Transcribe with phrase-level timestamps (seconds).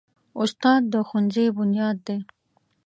[0.41, 2.17] استاد د ښوونځي بنیاد دی.